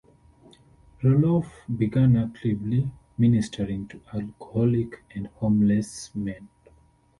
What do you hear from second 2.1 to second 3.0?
actively